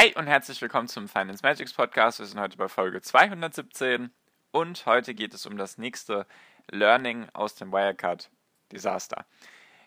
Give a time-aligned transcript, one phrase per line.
[0.00, 2.20] Hi und herzlich willkommen zum Finance Magics Podcast.
[2.20, 4.10] Wir sind heute bei Folge 217
[4.50, 6.26] und heute geht es um das nächste
[6.70, 8.30] Learning aus dem Wirecard
[8.72, 9.26] Desaster.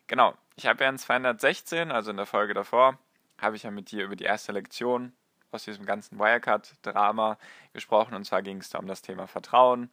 [0.05, 2.99] Genau, ich habe ja in 216, also in der Folge davor,
[3.41, 5.13] habe ich ja mit dir über die erste Lektion
[5.49, 7.39] aus diesem ganzen Wirecard-Drama
[7.73, 9.89] gesprochen und zwar ging es da um das Thema Vertrauen,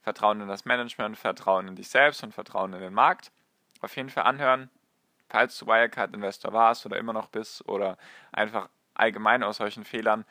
[0.00, 3.32] Vertrauen in das Management, Vertrauen in dich selbst und Vertrauen in den Markt.
[3.80, 4.70] Auf jeden Fall anhören,
[5.28, 7.98] falls du Wirecard-Investor warst oder immer noch bist oder
[8.30, 10.24] einfach allgemein aus solchen Fehlern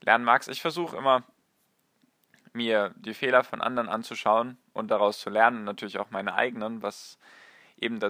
[0.00, 0.48] lernen magst.
[0.48, 1.24] Ich versuche immer,
[2.52, 7.18] mir die Fehler von anderen anzuschauen und daraus zu lernen, natürlich auch meine eigenen, was
[7.76, 8.00] eben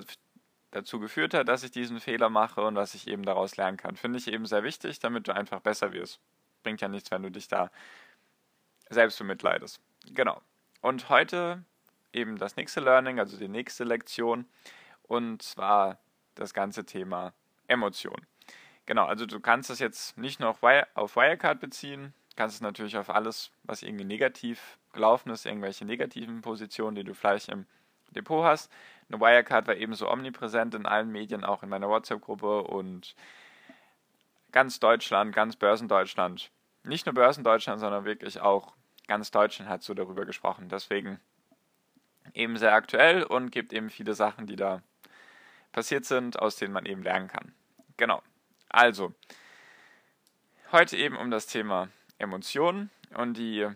[0.70, 3.96] dazu geführt hat, dass ich diesen Fehler mache und was ich eben daraus lernen kann.
[3.96, 6.20] Finde ich eben sehr wichtig, damit du einfach besser wirst.
[6.62, 7.70] Bringt ja nichts, wenn du dich da
[8.88, 9.80] selbst bemitleidest.
[10.12, 10.40] Genau.
[10.80, 11.64] Und heute
[12.12, 14.46] eben das nächste Learning, also die nächste Lektion,
[15.02, 15.98] und zwar
[16.34, 17.34] das ganze Thema
[17.66, 18.26] Emotion.
[18.91, 23.08] Genau, also du kannst es jetzt nicht nur auf Wirecard beziehen, kannst es natürlich auf
[23.08, 27.66] alles, was irgendwie negativ gelaufen ist, irgendwelche negativen Positionen, die du vielleicht im
[28.10, 28.69] Depot hast.
[29.08, 33.14] Eine Wirecard war ebenso omnipräsent in allen Medien, auch in meiner WhatsApp-Gruppe und
[34.50, 36.50] ganz Deutschland, ganz Börsendeutschland.
[36.82, 38.75] Nicht nur Börsendeutschland, sondern wirklich auch
[39.06, 40.69] ganz Deutschland hat so darüber gesprochen.
[40.69, 41.20] Deswegen
[42.34, 44.82] eben sehr aktuell und gibt eben viele Sachen, die da
[45.70, 47.54] passiert sind, aus denen man eben lernen kann.
[47.97, 48.20] Genau.
[48.70, 49.12] Also,
[50.70, 53.68] heute eben um das Thema Emotionen und die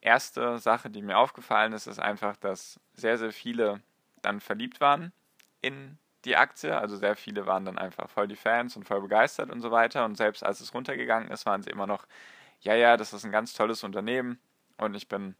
[0.00, 3.82] erste Sache, die mir aufgefallen ist, ist einfach, dass sehr, sehr viele
[4.22, 5.12] dann verliebt waren
[5.60, 6.76] in die Aktie.
[6.76, 10.06] Also sehr viele waren dann einfach voll die Fans und voll begeistert und so weiter.
[10.06, 12.06] Und selbst als es runtergegangen ist, waren sie immer noch,
[12.60, 14.38] ja, ja, das ist ein ganz tolles Unternehmen
[14.78, 15.34] und ich bin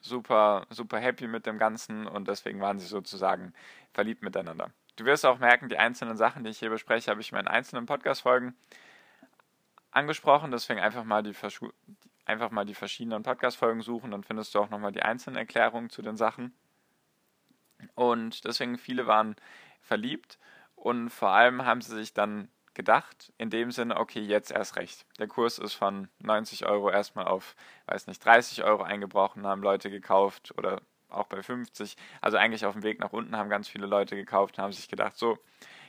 [0.00, 3.52] super, super happy mit dem Ganzen und deswegen waren sie sozusagen
[3.92, 4.70] verliebt miteinander.
[4.96, 7.48] Du wirst auch merken, die einzelnen Sachen, die ich hier bespreche, habe ich in meinen
[7.48, 8.56] einzelnen Podcast-Folgen
[9.90, 10.50] angesprochen.
[10.50, 11.34] Deswegen einfach mal die,
[12.24, 16.00] einfach mal die verschiedenen Podcast-Folgen suchen, dann findest du auch nochmal die einzelnen Erklärungen zu
[16.00, 16.54] den Sachen.
[17.94, 19.36] Und deswegen viele waren
[19.82, 20.38] verliebt
[20.76, 25.06] und vor allem haben sie sich dann gedacht, in dem Sinne, okay, jetzt erst recht.
[25.18, 27.54] Der Kurs ist von 90 Euro erstmal auf,
[27.86, 31.96] weiß nicht, 30 Euro eingebrochen, haben Leute gekauft oder auch bei 50.
[32.20, 34.88] Also eigentlich auf dem Weg nach unten haben ganz viele Leute gekauft und haben sich
[34.88, 35.38] gedacht, so,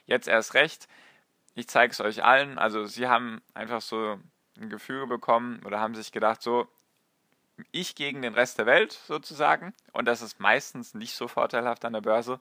[0.06, 0.88] jetzt erst recht,
[1.56, 2.58] ich zeige es euch allen.
[2.58, 4.20] Also sie haben einfach so
[4.60, 6.68] ein Gefühl bekommen oder haben sich gedacht, so,
[7.72, 9.74] ich gegen den Rest der Welt sozusagen.
[9.92, 12.40] Und das ist meistens nicht so vorteilhaft an der Börse,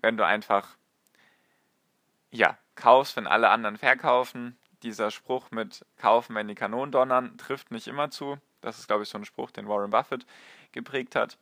[0.00, 0.76] wenn du einfach,
[2.30, 4.56] ja, kaufst, wenn alle anderen verkaufen.
[4.82, 8.38] Dieser Spruch mit kaufen, wenn die Kanonen donnern, trifft nicht immer zu.
[8.60, 10.26] Das ist, glaube ich, so ein Spruch, den Warren Buffett
[10.72, 11.38] geprägt hat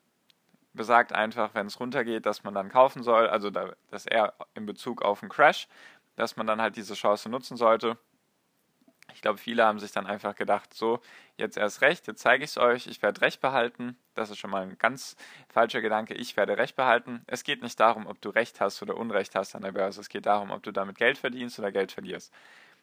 [0.75, 4.67] besagt einfach, wenn es runtergeht, dass man dann kaufen soll, also da, dass er in
[4.67, 5.69] Bezug auf einen Crash,
[6.17, 7.99] dass man dann halt diese Chance nutzen sollte.
[9.15, 11.01] Ich glaube, viele haben sich dann einfach gedacht, so,
[11.37, 13.97] jetzt erst recht, jetzt zeige ich es euch, ich werde Recht behalten.
[14.15, 15.17] Das ist schon mal ein ganz
[15.49, 17.23] falscher Gedanke, ich werde Recht behalten.
[17.27, 20.01] Es geht nicht darum, ob du Recht hast oder Unrecht hast an der Börse.
[20.01, 22.33] Es geht darum, ob du damit Geld verdienst oder Geld verlierst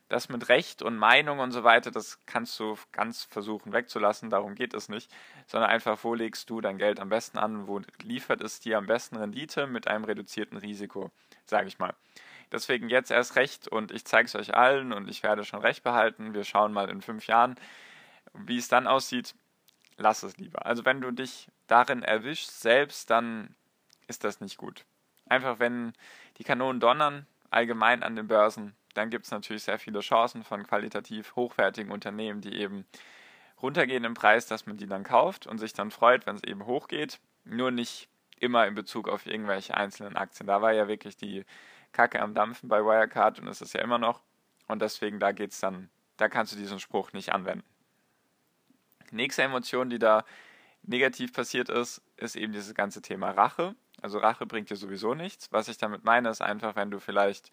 [0.09, 4.55] das mit Recht und Meinung und so weiter, das kannst du ganz versuchen wegzulassen, darum
[4.55, 5.11] geht es nicht,
[5.45, 8.87] sondern einfach, wo legst du dein Geld am besten an, wo liefert es dir am
[8.87, 11.11] besten Rendite mit einem reduzierten Risiko,
[11.45, 11.93] sage ich mal.
[12.51, 15.83] Deswegen jetzt erst recht und ich zeige es euch allen und ich werde schon recht
[15.83, 16.33] behalten.
[16.33, 17.55] Wir schauen mal in fünf Jahren,
[18.33, 19.35] wie es dann aussieht.
[19.97, 20.65] Lass es lieber.
[20.65, 23.55] Also wenn du dich darin erwischst selbst, dann
[24.07, 24.85] ist das nicht gut.
[25.27, 25.93] Einfach wenn
[26.37, 30.67] die Kanonen donnern, allgemein an den Börsen, dann gibt es natürlich sehr viele Chancen von
[30.67, 32.85] qualitativ hochwertigen Unternehmen, die eben
[33.61, 36.65] runtergehen im Preis, dass man die dann kauft und sich dann freut, wenn es eben
[36.65, 37.19] hochgeht.
[37.45, 38.09] Nur nicht
[38.39, 40.47] immer in Bezug auf irgendwelche einzelnen Aktien.
[40.47, 41.45] Da war ja wirklich die
[41.93, 44.21] Kacke am Dampfen bei Wirecard und ist es ja immer noch.
[44.67, 47.65] Und deswegen, da geht's dann, da kannst du diesen Spruch nicht anwenden.
[49.11, 50.25] Nächste Emotion, die da
[50.83, 53.75] negativ passiert ist, ist eben dieses ganze Thema Rache.
[54.01, 55.51] Also Rache bringt dir sowieso nichts.
[55.51, 57.51] Was ich damit meine, ist einfach, wenn du vielleicht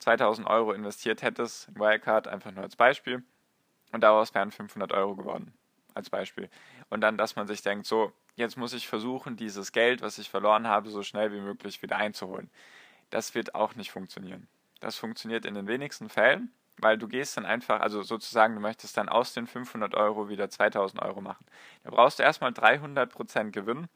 [0.00, 3.22] 2000 Euro investiert hättest in Wirecard, einfach nur als Beispiel,
[3.92, 5.54] und daraus wären 500 Euro geworden,
[5.94, 6.50] als Beispiel.
[6.90, 10.30] Und dann, dass man sich denkt, so, jetzt muss ich versuchen, dieses Geld, was ich
[10.30, 12.50] verloren habe, so schnell wie möglich wieder einzuholen.
[13.10, 14.48] Das wird auch nicht funktionieren.
[14.80, 16.52] Das funktioniert in den wenigsten Fällen.
[16.82, 20.48] weil du gehst dann einfach, also sozusagen, du möchtest dann aus den 500 Euro wieder
[20.48, 21.44] 2000 Euro machen.
[21.84, 23.88] Da brauchst du erstmal 300% Gewinn,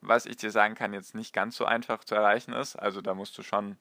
[0.00, 2.76] was ich dir sagen kann, jetzt nicht ganz so einfach zu erreichen ist.
[2.76, 3.76] Also da musst du schon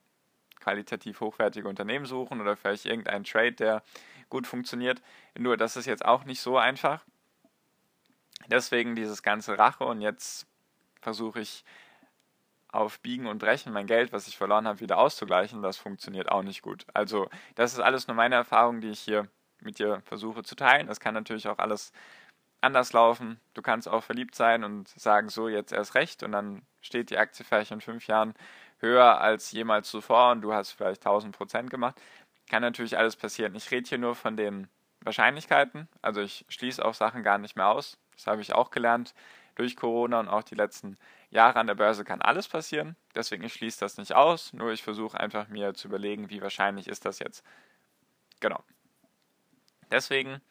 [0.62, 3.84] qualitativ hochwertige Unternehmen suchen oder vielleicht irgendeinen Trade, der
[4.30, 5.02] gut funktioniert.
[5.38, 7.04] Nur das ist jetzt auch nicht so einfach.
[8.48, 10.48] Deswegen dieses ganze Rache und jetzt
[11.02, 11.63] versuche ich
[12.69, 15.62] auf Biegen und Brechen mein Geld, was ich verloren habe, wieder auszugleichen.
[15.62, 16.86] Das funktioniert auch nicht gut.
[16.94, 19.28] Also das ist alles nur meine Erfahrung, die ich hier
[19.60, 20.88] mit dir versuche zu teilen.
[20.88, 21.92] Das kann natürlich auch alles
[22.62, 23.40] anders laufen.
[23.54, 27.18] Du kannst auch verliebt sein und sagen, so jetzt erst recht und dann steht die
[27.18, 28.34] Aktie vielleicht in fünf Jahren
[28.81, 32.00] höher als jemals zuvor und du hast vielleicht 1000 Prozent gemacht.
[32.50, 33.56] Kann natürlich alles passieren.
[33.56, 34.68] Ich rede hier nur von den
[35.01, 35.88] Wahrscheinlichkeiten.
[36.01, 37.98] Also ich schließe auch Sachen gar nicht mehr aus.
[38.16, 39.13] Das habe ich auch gelernt
[39.56, 40.98] durch Corona und auch die letzten
[41.30, 42.95] Jahre an der Börse kann alles passieren.
[43.16, 44.54] Deswegen ich schließe das nicht aus.
[44.54, 47.44] Nur ich versuche einfach mir zu überlegen, wie wahrscheinlich ist das jetzt.
[48.39, 48.63] Genau.
[49.92, 50.42] Deswegen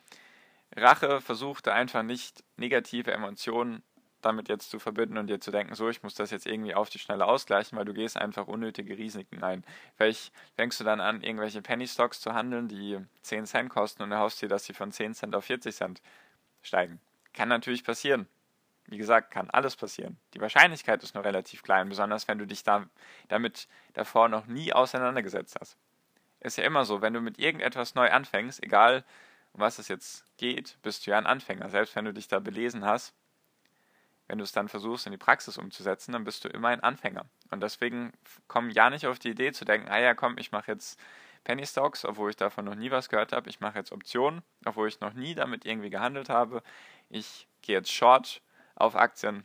[0.76, 3.82] Rache versuchte einfach nicht negative Emotionen
[4.20, 6.90] damit jetzt zu verbinden und dir zu denken, so, ich muss das jetzt irgendwie auf
[6.90, 9.64] die Schnelle ausgleichen, weil du gehst einfach unnötige Risiken ein.
[9.96, 14.12] Vielleicht fängst du dann an, irgendwelche Penny Stocks zu handeln, die 10 Cent kosten und
[14.12, 16.02] erhoffst dir, dass sie von 10 Cent auf 40 Cent
[16.62, 17.00] steigen.
[17.32, 18.26] Kann natürlich passieren.
[18.86, 20.16] Wie gesagt, kann alles passieren.
[20.34, 22.86] Die Wahrscheinlichkeit ist nur relativ klein, besonders wenn du dich da,
[23.28, 25.76] damit davor noch nie auseinandergesetzt hast.
[26.40, 29.04] Ist ja immer so, wenn du mit irgendetwas neu anfängst, egal
[29.52, 31.68] um was es jetzt geht, bist du ja ein Anfänger.
[31.70, 33.14] Selbst wenn du dich da belesen hast,
[34.30, 37.26] wenn du es dann versuchst in die Praxis umzusetzen, dann bist du immer ein Anfänger.
[37.50, 38.12] Und deswegen
[38.46, 41.00] komm ja nicht auf die Idee zu denken, ah ja, komm, ich mache jetzt
[41.42, 43.50] Penny Stocks, obwohl ich davon noch nie was gehört habe.
[43.50, 46.62] Ich mache jetzt Optionen, obwohl ich noch nie damit irgendwie gehandelt habe.
[47.08, 48.40] Ich gehe jetzt Short
[48.76, 49.44] auf Aktien.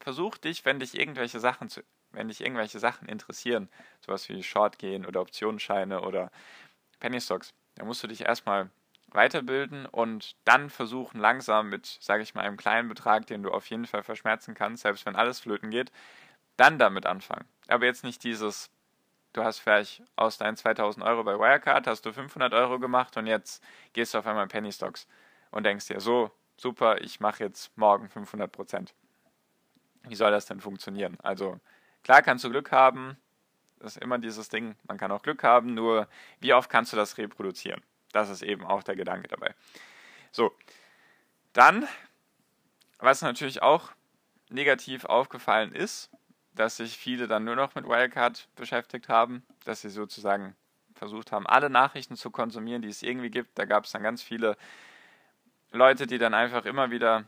[0.00, 3.70] Versuch dich, wenn dich irgendwelche Sachen zu, wenn dich irgendwelche Sachen interessieren,
[4.04, 6.30] sowas wie Short gehen oder Optionsscheine oder
[7.00, 8.68] Penny Stocks, dann musst du dich erstmal
[9.14, 13.66] weiterbilden und dann versuchen langsam mit, sage ich mal, einem kleinen Betrag, den du auf
[13.66, 15.92] jeden Fall verschmerzen kannst, selbst wenn alles flöten geht,
[16.56, 17.46] dann damit anfangen.
[17.68, 18.70] Aber jetzt nicht dieses,
[19.32, 23.26] du hast vielleicht aus deinen 2000 Euro bei Wirecard, hast du 500 Euro gemacht und
[23.26, 23.62] jetzt
[23.92, 25.06] gehst du auf einmal in Penny Stocks
[25.50, 28.94] und denkst dir, so, super, ich mache jetzt morgen 500 Prozent.
[30.04, 31.16] Wie soll das denn funktionieren?
[31.22, 31.60] Also,
[32.02, 33.16] klar kannst du Glück haben,
[33.78, 36.08] das ist immer dieses Ding, man kann auch Glück haben, nur
[36.40, 37.82] wie oft kannst du das reproduzieren?
[38.12, 39.54] Das ist eben auch der Gedanke dabei.
[40.30, 40.54] So,
[41.52, 41.86] dann,
[42.98, 43.92] was natürlich auch
[44.48, 46.10] negativ aufgefallen ist,
[46.54, 50.54] dass sich viele dann nur noch mit Wirecard beschäftigt haben, dass sie sozusagen
[50.94, 53.58] versucht haben, alle Nachrichten zu konsumieren, die es irgendwie gibt.
[53.58, 54.56] Da gab es dann ganz viele
[55.72, 57.24] Leute, die dann einfach immer wieder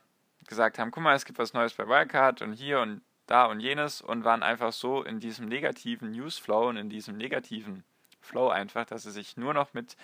[0.46, 3.60] gesagt haben, guck mal, es gibt was Neues bei Wirecard und hier und da und
[3.60, 7.84] jenes und waren einfach so in diesem negativen Newsflow und in diesem negativen
[8.20, 9.96] Flow einfach, dass sie sich nur noch mit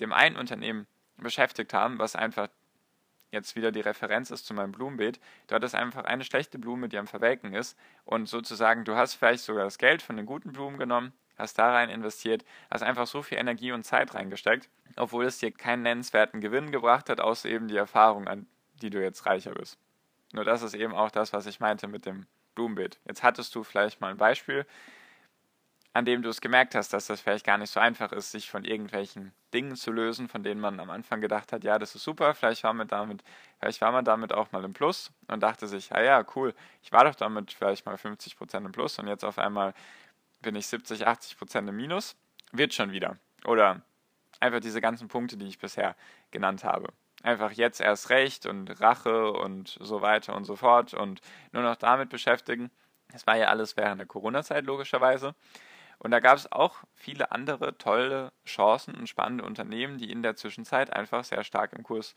[0.00, 0.86] dem einen Unternehmen
[1.16, 2.48] beschäftigt haben, was einfach
[3.30, 5.20] jetzt wieder die Referenz ist zu meinem Blumenbeet.
[5.48, 7.76] Dort ist einfach eine schlechte Blume, die am Verwelken ist.
[8.04, 11.72] Und sozusagen, du hast vielleicht sogar das Geld von den guten Blumen genommen, hast da
[11.72, 16.40] rein investiert, hast einfach so viel Energie und Zeit reingesteckt, obwohl es dir keinen nennenswerten
[16.40, 18.46] Gewinn gebracht hat, außer eben die Erfahrung, an
[18.80, 19.78] die du jetzt reicher bist.
[20.32, 23.00] Nur das ist eben auch das, was ich meinte mit dem Blumenbeet.
[23.06, 24.64] Jetzt hattest du vielleicht mal ein Beispiel,
[25.94, 28.50] an dem du es gemerkt hast, dass das vielleicht gar nicht so einfach ist, sich
[28.50, 32.02] von irgendwelchen Dingen zu lösen, von denen man am Anfang gedacht hat, ja, das ist
[32.02, 33.22] super, vielleicht war man damit,
[33.60, 36.52] vielleicht war man damit auch mal im Plus und dachte sich, ah ja, cool,
[36.82, 39.72] ich war doch damit vielleicht mal 50% im Plus und jetzt auf einmal
[40.42, 42.16] bin ich 70, 80% im Minus,
[42.50, 43.16] wird schon wieder.
[43.44, 43.82] Oder
[44.40, 45.94] einfach diese ganzen Punkte, die ich bisher
[46.32, 46.88] genannt habe.
[47.22, 51.20] Einfach jetzt erst recht und Rache und so weiter und so fort und
[51.52, 52.72] nur noch damit beschäftigen.
[53.12, 55.36] Das war ja alles während der Corona-Zeit logischerweise.
[55.98, 60.36] Und da gab es auch viele andere tolle Chancen und spannende Unternehmen, die in der
[60.36, 62.14] Zwischenzeit einfach sehr stark im Kurs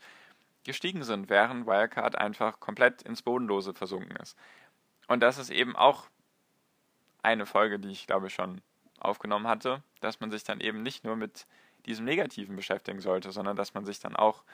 [0.64, 4.36] gestiegen sind, während Wirecard einfach komplett ins Bodenlose versunken ist.
[5.06, 6.08] Und das ist eben auch
[7.22, 8.60] eine Folge, die ich glaube schon
[9.00, 11.46] aufgenommen hatte, dass man sich dann eben nicht nur mit
[11.86, 14.44] diesem Negativen beschäftigen sollte, sondern dass man sich dann auch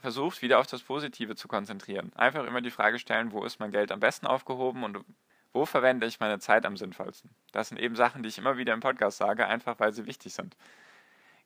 [0.00, 2.12] versucht, wieder auf das Positive zu konzentrieren.
[2.14, 5.04] Einfach immer die Frage stellen, wo ist mein Geld am besten aufgehoben und
[5.56, 7.30] wo verwende ich meine Zeit am sinnvollsten?
[7.50, 10.34] Das sind eben Sachen, die ich immer wieder im Podcast sage, einfach weil sie wichtig
[10.34, 10.54] sind.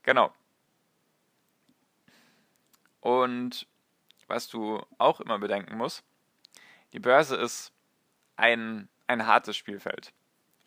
[0.03, 0.33] Genau.
[3.01, 3.69] Und
[4.27, 6.03] was du auch immer bedenken musst,
[6.93, 7.73] die Börse ist
[8.37, 10.13] ein, ein hartes Spielfeld.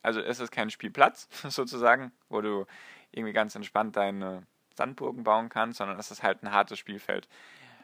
[0.02, 2.66] Also es ist kein Spielplatz sozusagen, wo du
[3.12, 7.28] irgendwie ganz entspannt deine Sandburgen bauen kannst, sondern es ist halt ein hartes Spielfeld.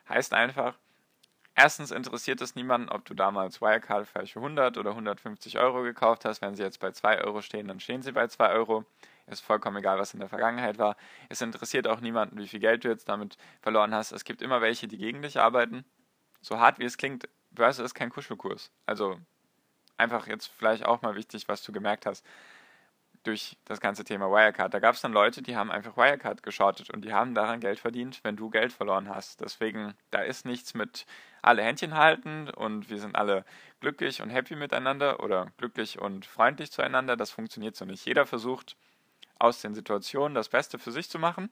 [0.08, 0.76] Heißt einfach,
[1.62, 6.42] Erstens interessiert es niemanden, ob du damals Wirecard für 100 oder 150 Euro gekauft hast.
[6.42, 8.86] Wenn sie jetzt bei 2 Euro stehen, dann stehen sie bei 2 Euro.
[9.28, 10.96] Ist vollkommen egal, was in der Vergangenheit war.
[11.28, 14.14] Es interessiert auch niemanden, wie viel Geld du jetzt damit verloren hast.
[14.14, 15.84] Es gibt immer welche, die gegen dich arbeiten.
[16.40, 18.72] So hart wie es klingt, Börse ist kein Kuschelkurs.
[18.86, 19.20] Also
[19.98, 22.26] einfach jetzt vielleicht auch mal wichtig, was du gemerkt hast
[23.24, 24.74] durch das ganze Thema Wirecard.
[24.74, 27.80] Da gab es dann Leute, die haben einfach Wirecard geschortet und die haben daran Geld
[27.80, 29.42] verdient, wenn du Geld verloren hast.
[29.42, 31.06] Deswegen, da ist nichts mit
[31.42, 33.46] alle Händchen halten und wir sind alle
[33.82, 37.18] glücklich und happy miteinander oder glücklich und freundlich zueinander.
[37.18, 38.06] Das funktioniert so nicht.
[38.06, 38.78] Jeder versucht
[39.38, 41.50] aus den Situationen das Beste für sich zu machen.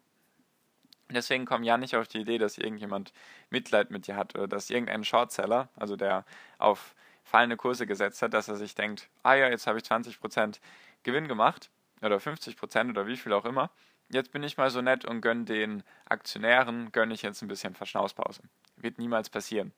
[1.10, 3.14] Deswegen komm ja nicht auf die Idee, dass irgendjemand
[3.50, 6.26] Mitleid mit dir hat oder dass irgendein Shortseller, also der
[6.58, 10.60] auf fallende Kurse gesetzt hat, dass er sich denkt, ah ja, jetzt habe ich 20%
[11.08, 11.72] Gewinn gemacht
[12.02, 13.72] oder 50 Prozent oder wie viel auch immer.
[14.10, 17.76] Jetzt bin ich mal so nett und gönne den Aktionären, gönne ich jetzt ein bisschen
[17.76, 18.42] Verschnauspause.
[18.76, 19.72] Wird niemals passieren.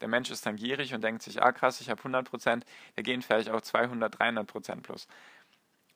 [0.00, 2.64] Der Mensch ist dann gierig und denkt sich, ah krass, ich habe 100 Prozent,
[2.94, 5.06] wir gehen vielleicht auch 200, 300 Prozent plus.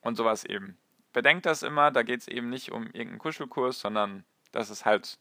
[0.02, 0.76] Und sowas eben.
[1.14, 5.18] Bedenkt das immer, da geht es eben nicht um irgendeinen Kuschelkurs, sondern das ist halt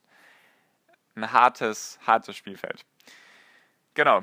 [1.16, 2.86] ein hartes, hartes Spielfeld.
[3.94, 4.22] Genau.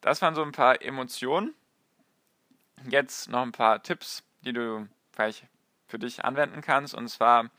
[0.00, 1.54] Das waren so ein paar Emotionen.
[2.88, 5.46] Jetzt noch ein paar Tipps, die du vielleicht
[5.86, 6.94] für dich anwenden kannst.
[6.94, 7.50] Und zwar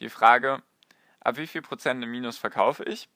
[0.00, 0.62] die Frage,
[1.20, 3.08] ab wie viel Prozent im Minus verkaufe ich?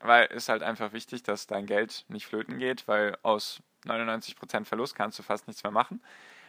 [0.00, 4.66] Weil es halt einfach wichtig, dass dein Geld nicht flöten geht, weil aus 99 Prozent
[4.66, 6.02] Verlust kannst du fast nichts mehr machen.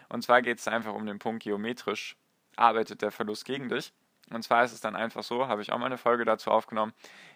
[0.09, 2.15] Und zwar geht es einfach um den Punkt geometrisch,
[2.55, 3.93] arbeitet der Verlust gegen dich.
[4.29, 6.93] Und zwar ist es dann einfach so, habe ich auch mal eine Folge dazu aufgenommen,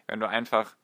[0.08, 0.76] wenn du einfach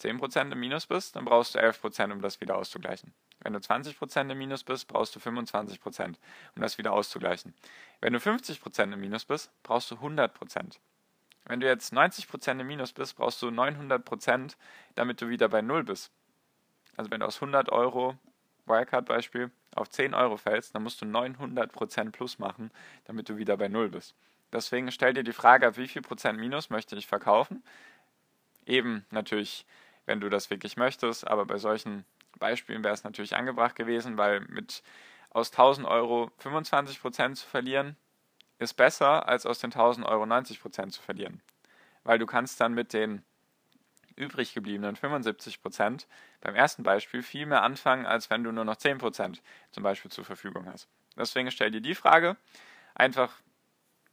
[0.00, 3.12] 10% im Minus bist, dann brauchst du 11%, um das wieder auszugleichen.
[3.40, 7.54] Wenn du 20% im Minus bist, brauchst du 25%, um das wieder auszugleichen.
[8.00, 10.78] Wenn du 50% im Minus bist, brauchst du 100%.
[11.44, 14.56] Wenn du jetzt 90% im Minus bist, brauchst du 900%,
[14.94, 16.10] damit du wieder bei Null bist.
[16.96, 18.16] Also wenn du aus 100 Euro,
[18.66, 22.70] Wirecard-Beispiel, auf 10 Euro fällst, dann musst du 900% plus machen,
[23.04, 24.14] damit du wieder bei Null bist.
[24.52, 27.62] Deswegen stell dir die Frage, wie viel Prozent Minus möchte ich verkaufen?
[28.66, 29.64] Eben natürlich,
[30.06, 32.04] wenn du das wirklich möchtest, aber bei solchen
[32.38, 34.82] Beispielen wäre es natürlich angebracht gewesen, weil mit
[35.30, 37.96] aus 1000 Euro 25 Prozent zu verlieren,
[38.58, 41.40] ist besser, als aus den 1000 Euro 90 Prozent zu verlieren.
[42.04, 43.22] Weil du kannst dann mit den
[44.16, 46.08] übrig gebliebenen 75 Prozent
[46.40, 50.10] beim ersten Beispiel viel mehr anfangen, als wenn du nur noch 10 Prozent zum Beispiel
[50.10, 50.88] zur Verfügung hast.
[51.16, 52.36] Deswegen stell dir die Frage,
[52.94, 53.40] einfach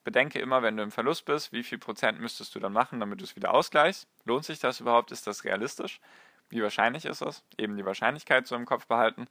[0.04, 3.20] bedenke immer, wenn du im Verlust bist, wie viel Prozent müsstest du dann machen, damit
[3.20, 4.08] du es wieder ausgleichst?
[4.24, 5.12] Lohnt sich das überhaupt?
[5.12, 6.00] Ist das realistisch?
[6.50, 7.44] Wie wahrscheinlich ist das?
[7.58, 9.28] Eben die Wahrscheinlichkeit so im Kopf behalten.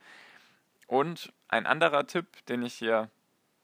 [0.87, 3.11] Und ein anderer Tipp, den ich hier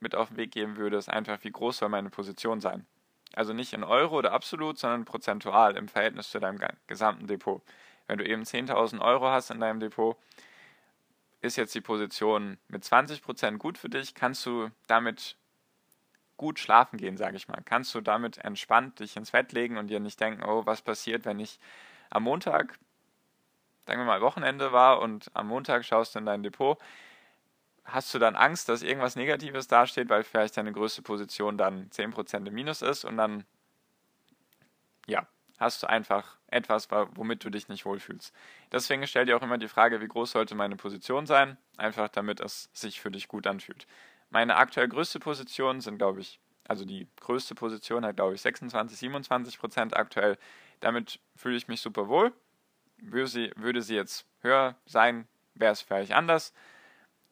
[0.00, 2.86] mit auf den Weg geben würde, ist einfach, wie groß soll meine Position sein?
[3.34, 7.62] Also nicht in Euro oder absolut, sondern prozentual im Verhältnis zu deinem gesamten Depot.
[8.06, 10.16] Wenn du eben 10.000 Euro hast in deinem Depot,
[11.40, 15.36] ist jetzt die Position mit 20% gut für dich, kannst du damit
[16.36, 17.60] gut schlafen gehen, sage ich mal.
[17.64, 21.24] Kannst du damit entspannt dich ins Bett legen und dir nicht denken, oh, was passiert,
[21.24, 21.60] wenn ich
[22.08, 22.78] am Montag
[23.86, 26.78] sagen wir mal, Wochenende war und am Montag schaust du in dein Depot,
[27.84, 32.46] hast du dann Angst, dass irgendwas Negatives dasteht, weil vielleicht deine größte Position dann 10%
[32.46, 33.44] im Minus ist und dann,
[35.06, 35.26] ja,
[35.58, 38.34] hast du einfach etwas, womit du dich nicht wohlfühlst.
[38.72, 42.40] Deswegen stell dir auch immer die Frage, wie groß sollte meine Position sein, einfach damit
[42.40, 43.86] es sich für dich gut anfühlt.
[44.30, 48.98] Meine aktuell größte Position sind, glaube ich, also die größte Position hat, glaube ich, 26,
[48.98, 50.38] 27 Prozent aktuell.
[50.78, 52.32] Damit fühle ich mich super wohl.
[53.02, 56.52] Würde sie, würde sie jetzt höher sein, wäre es vielleicht anders.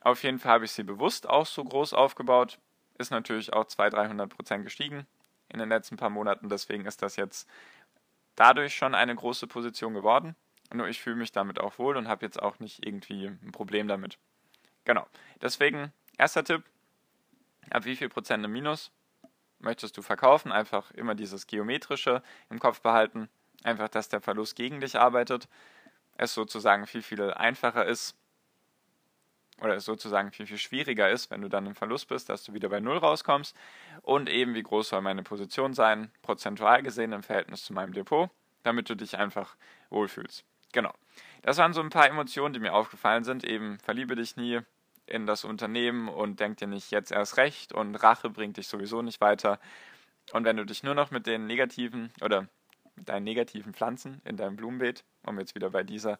[0.00, 2.58] Auf jeden Fall habe ich sie bewusst auch so groß aufgebaut.
[2.98, 5.06] Ist natürlich auch 200, 300 Prozent gestiegen
[5.48, 6.48] in den letzten paar Monaten.
[6.48, 7.48] Deswegen ist das jetzt
[8.36, 10.36] dadurch schon eine große Position geworden.
[10.72, 13.88] Nur ich fühle mich damit auch wohl und habe jetzt auch nicht irgendwie ein Problem
[13.88, 14.18] damit.
[14.84, 15.06] Genau.
[15.40, 16.62] Deswegen, erster Tipp,
[17.70, 18.90] ab wie viel Prozent im Minus
[19.58, 20.52] möchtest du verkaufen?
[20.52, 23.28] Einfach immer dieses Geometrische im Kopf behalten
[23.64, 25.48] einfach, dass der Verlust gegen dich arbeitet,
[26.16, 28.16] es sozusagen viel, viel einfacher ist
[29.60, 32.54] oder es sozusagen viel, viel schwieriger ist, wenn du dann im Verlust bist, dass du
[32.54, 33.56] wieder bei Null rauskommst
[34.02, 38.30] und eben, wie groß soll meine Position sein, prozentual gesehen im Verhältnis zu meinem Depot,
[38.62, 39.56] damit du dich einfach
[39.90, 40.44] wohlfühlst.
[40.72, 40.92] Genau.
[41.42, 43.44] Das waren so ein paar Emotionen, die mir aufgefallen sind.
[43.44, 44.60] Eben, verliebe dich nie
[45.06, 49.02] in das Unternehmen und denk dir nicht jetzt erst recht und Rache bringt dich sowieso
[49.02, 49.58] nicht weiter.
[50.32, 52.48] Und wenn du dich nur noch mit den negativen oder
[53.04, 56.18] deinen negativen Pflanzen in deinem Blumenbeet, um jetzt wieder bei dieser,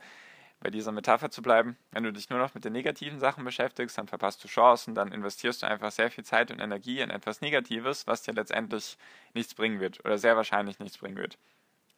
[0.60, 1.76] bei dieser Metapher zu bleiben.
[1.90, 5.12] Wenn du dich nur noch mit den negativen Sachen beschäftigst, dann verpasst du Chancen, dann
[5.12, 8.98] investierst du einfach sehr viel Zeit und Energie in etwas Negatives, was dir letztendlich
[9.34, 11.38] nichts bringen wird oder sehr wahrscheinlich nichts bringen wird.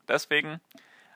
[0.09, 0.61] Deswegen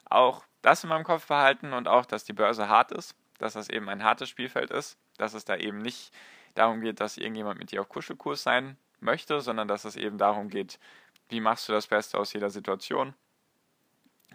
[0.08, 3.68] auch das in meinem Kopf behalten und auch, dass die Börse hart ist, dass das
[3.68, 6.12] eben ein hartes Spielfeld ist, dass es da eben nicht
[6.54, 10.48] darum geht, dass irgendjemand mit dir auf Kuschelkurs sein möchte, sondern dass es eben darum
[10.48, 10.78] geht,
[11.28, 13.14] wie machst du das Beste aus jeder Situation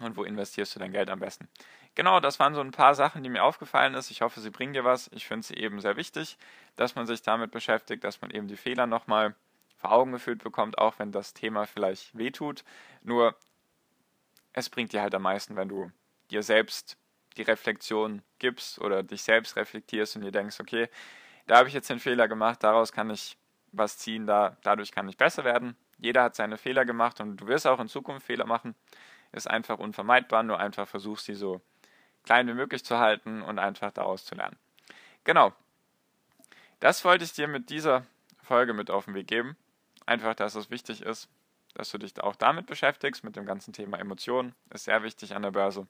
[0.04, 1.48] und wo investierst du dein Geld am besten.
[1.94, 4.10] Genau, das waren so ein paar Sachen, die mir aufgefallen ist.
[4.10, 5.10] Ich hoffe, sie bringen dir was.
[5.12, 6.38] Ich finde sie eben sehr wichtig,
[6.76, 9.34] dass man sich damit beschäftigt, dass man eben die Fehler nochmal
[9.76, 12.64] vor Augen geführt bekommt, auch wenn das Thema vielleicht wehtut.
[13.02, 13.34] Nur
[14.52, 15.90] es bringt dir halt am meisten, wenn du
[16.30, 16.96] dir selbst
[17.36, 20.88] die Reflexion gibst oder dich selbst reflektierst und dir denkst, okay,
[21.46, 23.36] da habe ich jetzt den Fehler gemacht, daraus kann ich
[23.72, 25.76] was ziehen, da, dadurch kann ich besser werden.
[25.98, 28.74] Jeder hat seine Fehler gemacht und du wirst auch in Zukunft Fehler machen.
[29.32, 31.60] Ist einfach unvermeidbar, nur einfach versuchst sie so
[32.24, 34.58] klein wie möglich zu halten und einfach daraus zu lernen.
[35.24, 35.52] Genau.
[36.80, 38.06] Das wollte ich dir mit dieser
[38.42, 39.56] Folge mit auf den Weg geben.
[40.06, 41.28] Einfach, dass es wichtig ist,
[41.74, 44.54] dass du dich auch damit beschäftigst, mit dem ganzen Thema Emotionen.
[44.70, 45.86] Ist sehr wichtig an der Börse.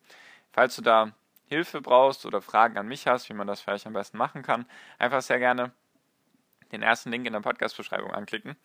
[0.53, 1.13] Falls du da
[1.47, 4.67] Hilfe brauchst oder Fragen an mich hast, wie man das vielleicht am besten machen kann,
[4.99, 5.73] einfach sehr gerne
[6.71, 8.57] den ersten Link in der Podcast-Beschreibung anklicken.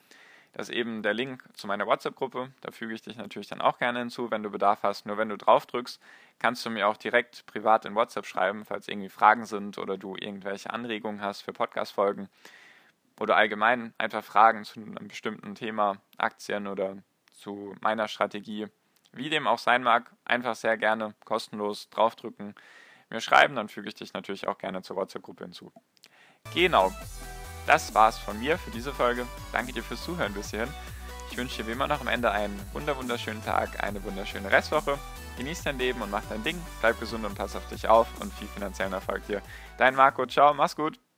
[0.55, 2.49] Das ist eben der Link zu meiner WhatsApp-Gruppe.
[2.61, 5.05] Da füge ich dich natürlich dann auch gerne hinzu, wenn du Bedarf hast.
[5.05, 6.01] Nur wenn du drauf drückst,
[6.39, 10.15] kannst du mir auch direkt privat in WhatsApp schreiben, falls irgendwie Fragen sind oder du
[10.15, 12.29] irgendwelche Anregungen hast für Podcast-Folgen
[13.19, 16.99] oder allgemein einfach Fragen zu einem bestimmten Thema, Aktien oder
[17.33, 18.67] zu meiner Strategie.
[19.11, 22.55] Wie dem auch sein mag, einfach sehr gerne kostenlos draufdrücken,
[23.09, 25.73] mir schreiben, dann füge ich dich natürlich auch gerne zur WhatsApp-Gruppe hinzu.
[26.53, 26.93] Genau,
[27.65, 29.25] das war's von mir für diese Folge.
[29.51, 30.73] Danke dir fürs Zuhören bis hierhin.
[31.31, 34.97] Ich wünsche dir wie immer noch am Ende einen wunderschönen Tag, eine wunderschöne Restwoche.
[35.37, 36.61] Genieß dein Leben und mach dein Ding.
[36.79, 39.41] Bleib gesund und pass auf dich auf und viel finanziellen Erfolg dir.
[39.77, 41.04] Dein Marco, ciao, mach's gut.